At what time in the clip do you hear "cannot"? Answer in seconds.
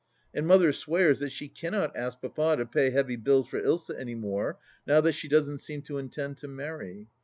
1.47-1.95